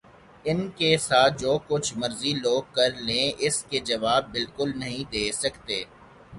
ان 0.45 0.59
کے 0.77 0.87
ساتھ 0.97 1.37
جو 1.39 1.57
کچھ 1.67 1.93
مرضی 1.97 2.33
لوگ 2.35 2.61
کر 2.73 2.91
لیں 3.01 3.31
اس 3.39 3.63
کے 3.69 3.79
جواب 3.85 4.31
بالکل 4.31 4.71
نہیں 4.75 5.03
دے 5.13 5.31
سکتے 5.33 5.83